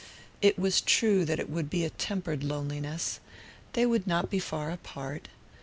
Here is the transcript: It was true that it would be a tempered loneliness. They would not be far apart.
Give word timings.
It 0.41 0.57
was 0.57 0.81
true 0.81 1.25
that 1.25 1.39
it 1.39 1.47
would 1.47 1.69
be 1.69 1.85
a 1.85 1.91
tempered 1.91 2.43
loneliness. 2.43 3.19
They 3.73 3.85
would 3.85 4.07
not 4.07 4.31
be 4.31 4.39
far 4.39 4.71
apart. 4.71 5.27